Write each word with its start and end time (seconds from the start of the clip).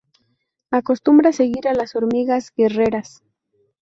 Acostumbra 0.71 1.31
seguir 1.31 1.67
a 1.67 1.75
las 1.75 1.95
hormigas 1.95 2.51
guerreras. 2.57 3.21